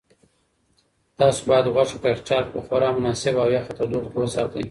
تاسو 1.19 1.41
باید 1.49 1.65
غوښه 1.75 1.97
په 2.01 2.07
یخچال 2.13 2.43
کې 2.45 2.51
په 2.55 2.61
خورا 2.65 2.89
مناسبه 2.97 3.39
او 3.43 3.49
یخه 3.57 3.71
تودوخه 3.77 4.09
کې 4.11 4.17
وساتئ. 4.19 4.59